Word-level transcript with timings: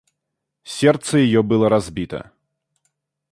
Сердце 0.63 1.19
ее 1.19 1.43
было 1.43 1.69
разбито. 1.69 2.31